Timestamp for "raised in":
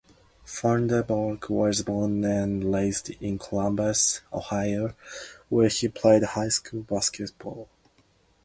2.73-3.37